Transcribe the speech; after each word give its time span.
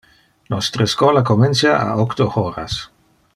Nostre 0.53 0.87
schola 0.93 1.23
comencia 1.27 1.75
a 1.83 1.93
octo 2.07 2.25
horas. 2.37 2.81